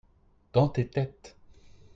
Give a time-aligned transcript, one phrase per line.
[0.53, 1.37] dans tes têtes.